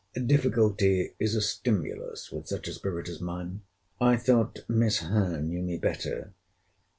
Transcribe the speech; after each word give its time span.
Difficulty 0.25 1.13
is 1.19 1.35
a 1.35 1.41
stimulus 1.43 2.31
with 2.31 2.47
such 2.47 2.67
a 2.67 2.73
spirit 2.73 3.07
as 3.07 3.21
mine. 3.21 3.61
I 3.99 4.17
thought 4.17 4.65
Miss 4.67 4.97
Howe 5.01 5.37
knew 5.41 5.61
me 5.61 5.77
better. 5.77 6.33